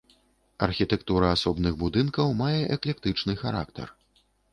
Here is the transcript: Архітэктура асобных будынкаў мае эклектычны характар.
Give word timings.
Архітэктура 0.67 1.27
асобных 1.35 1.73
будынкаў 1.83 2.33
мае 2.39 2.55
эклектычны 2.77 3.37
характар. 3.43 3.87